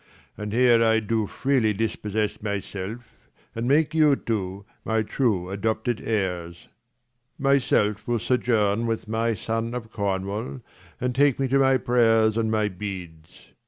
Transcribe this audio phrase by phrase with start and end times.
[0.35, 6.01] And here I do freely dispossess my self, And make you two my true adopted
[6.03, 6.71] heirs: 85
[7.37, 10.61] My self will sojourn with my son of Cornwall,
[10.99, 13.49] And take me to my prayers and my beads.